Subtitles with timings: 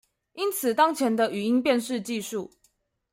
[0.33, 2.49] 因此當前的語音辨識技術